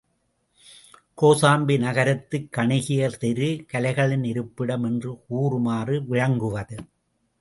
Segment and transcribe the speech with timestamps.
[1.21, 6.77] கோசாம்பி நகரத்துக் கணிகையர் தெரு, கலைகளின் இருப்பிடம் என்று கூறுமாறு விளங்குவது.